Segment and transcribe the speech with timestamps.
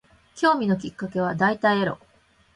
[0.35, 1.99] 興味のきっかけは大体エロ